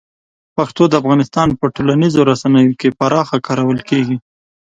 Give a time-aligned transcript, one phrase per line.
[0.55, 4.17] پښتو د افغانستان په ټولنیزو رسنیو کې پراخه کارول کېږي.